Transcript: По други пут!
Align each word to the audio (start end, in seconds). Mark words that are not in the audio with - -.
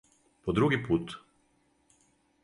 По 0.45 0.53
други 0.59 0.79
пут! 0.87 1.13